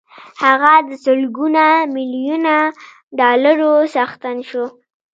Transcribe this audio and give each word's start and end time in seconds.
هغه 0.43 0.73
د 0.87 0.89
سلګونه 1.03 1.63
ميليونه 1.95 2.55
ډالرو 3.19 3.73
څښتن 3.93 4.37
شو. 4.49 4.65